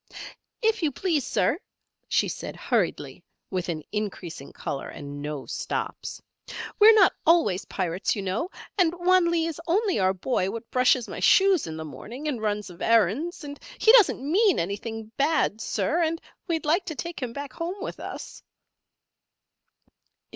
[0.63, 1.59] "If you please, Sir,"
[2.09, 6.19] she said, hurriedly, with an increasing colour and no stops,
[6.79, 11.07] "we're not always pirates, you know, and Wan Lee is only our boy what brushes
[11.07, 15.61] my shoes in the morning, and runs of errands, and he doesn't mean anything bad,
[15.61, 18.41] Sir, and we'd like to take him back home with us."